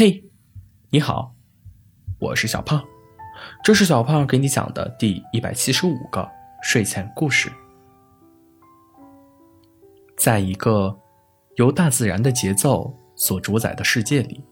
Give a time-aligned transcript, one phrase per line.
[0.00, 0.24] 嘿，
[0.88, 1.34] 你好，
[2.18, 2.82] 我是小胖，
[3.62, 6.26] 这是小胖给你讲的第一百七十五个
[6.62, 7.52] 睡前故事。
[10.16, 10.98] 在一个
[11.56, 14.42] 由大自然的节奏所主宰的世界里，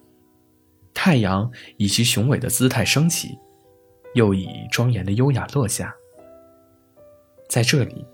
[0.92, 3.38] 太阳以其雄伟的姿态升起，
[4.12, 5.94] 又以庄严的优雅落下。
[7.48, 8.04] 在这里，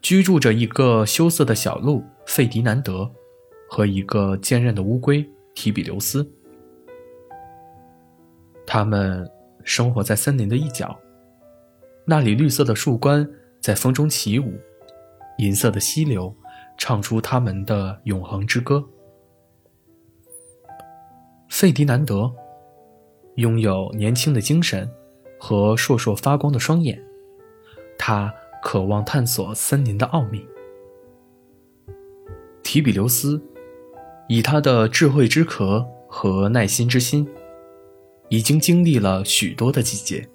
[0.00, 3.12] 居住着一个羞涩的小鹿费迪南德，
[3.68, 6.26] 和一个坚韧的乌龟提比留斯。
[8.76, 9.24] 他们
[9.62, 10.98] 生活在森林的一角，
[12.04, 13.24] 那里绿色的树冠
[13.60, 14.52] 在风中起舞，
[15.38, 16.34] 银色的溪流
[16.76, 18.84] 唱出他们的永恒之歌。
[21.48, 22.28] 费迪南德
[23.36, 24.90] 拥有年轻的精神
[25.38, 27.00] 和烁烁发光的双眼，
[27.96, 30.44] 他渴望探索森林的奥秘。
[32.64, 33.40] 提比留斯
[34.26, 37.24] 以他的智慧之壳和耐心之心。
[38.28, 40.26] 已经经历了许多的季节，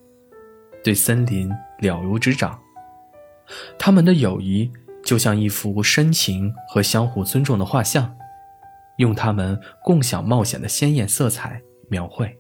[0.84, 2.60] 对森林了如指掌。
[3.78, 4.72] 他们的友谊
[5.04, 8.16] 就像一幅深情和相互尊重的画像，
[8.98, 12.38] 用他们共享冒险的鲜艳色彩描绘。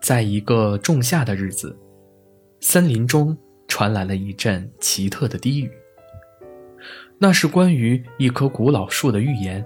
[0.00, 1.78] 在一个仲夏的日子，
[2.60, 3.36] 森林中
[3.68, 5.70] 传来了一阵奇特的低语，
[7.18, 9.64] 那是关于一棵古老树的预言。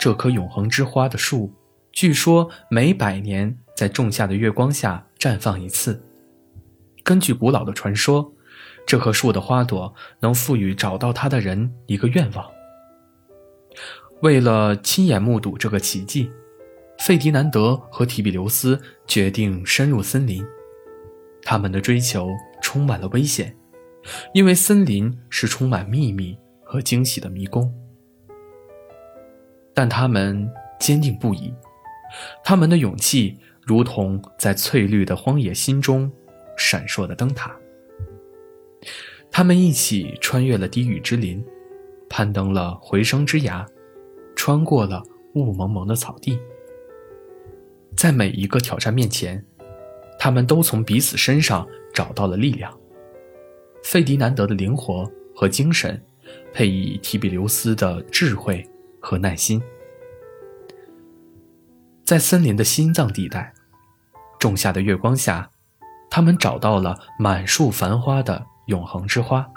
[0.00, 1.52] 这棵永恒之花的树。
[1.94, 6.02] 据说每百年在仲夏的月光下绽放一次。
[7.04, 8.32] 根据古老的传说，
[8.84, 12.50] 这棵树的花朵能赋予找到它的人一个愿望。
[14.22, 16.28] 为了亲眼目睹这个奇迹，
[16.98, 20.44] 费迪南德和提比留斯决定深入森林。
[21.42, 22.28] 他们的追求
[22.60, 23.56] 充满了危险，
[24.32, 27.72] 因为森林是充满秘密和惊喜的迷宫。
[29.72, 31.54] 但他们坚定不移。
[32.42, 36.10] 他们的勇气如同在翠绿的荒野心中
[36.56, 37.54] 闪烁的灯塔。
[39.30, 41.44] 他们一起穿越了低语之林，
[42.08, 43.66] 攀登了回声之崖，
[44.36, 45.02] 穿过了
[45.34, 46.38] 雾蒙蒙的草地。
[47.96, 49.44] 在每一个挑战面前，
[50.18, 52.72] 他们都从彼此身上找到了力量。
[53.82, 56.00] 费迪南德的灵活和精神，
[56.52, 58.64] 配以提比留斯的智慧
[59.00, 59.60] 和耐心。
[62.04, 63.50] 在森林的心脏地带，
[64.38, 65.48] 仲夏的月光下，
[66.10, 69.48] 他们找到了满树繁花的永恒之花。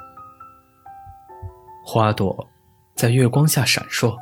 [1.84, 2.47] 花朵
[2.96, 4.18] 在月光下闪烁，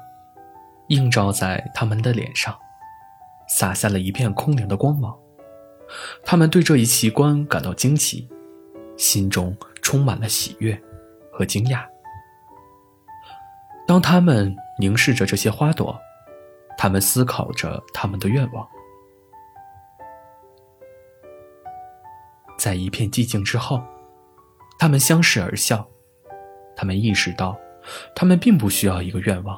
[0.88, 2.58] 映照在他们的脸上，
[3.48, 5.16] 洒下了一片空灵的光芒。
[6.24, 8.28] 他们对这一奇观感到惊奇，
[8.98, 10.80] 心中充满了喜悦
[11.32, 11.86] 和惊讶。
[13.86, 15.96] 当他们凝视着这些花朵。
[16.78, 18.68] 他们思考着他们的愿望，
[22.58, 23.82] 在一片寂静之后，
[24.78, 25.88] 他们相视而笑。
[26.76, 27.58] 他们意识到，
[28.14, 29.58] 他们并不需要一个愿望，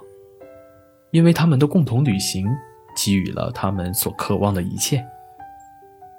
[1.12, 2.48] 因为他们的共同旅行
[2.96, 5.04] 给予了他们所渴望的一切：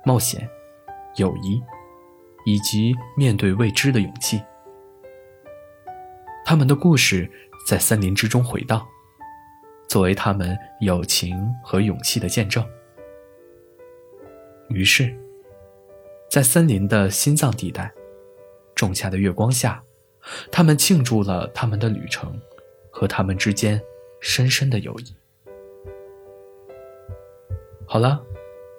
[0.04, 0.48] 冒险、
[1.14, 1.62] 友谊，
[2.44, 4.42] 以及面对未知的勇气。
[6.44, 7.30] 他们的故事
[7.66, 8.84] 在森林之中回荡。
[9.88, 12.64] 作为他们友情和勇气的见证。
[14.68, 15.14] 于是，
[16.30, 17.90] 在森林的心脏地带，
[18.74, 19.82] 仲夏的月光下，
[20.52, 22.38] 他们庆祝了他们的旅程
[22.90, 23.80] 和他们之间
[24.20, 25.16] 深深的友谊。
[27.86, 28.22] 好了，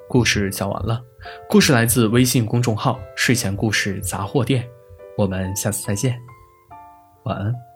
[0.07, 1.03] 故事讲完了。
[1.49, 4.69] 故事来自微信公众号“睡前故事杂货店”，
[5.17, 6.21] 我们下次再见，
[7.23, 7.68] 晚安。